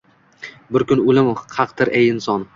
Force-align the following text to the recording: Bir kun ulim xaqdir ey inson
Bir 0.77 0.85
kun 0.93 1.03
ulim 1.13 1.31
xaqdir 1.59 1.95
ey 2.01 2.13
inson 2.17 2.49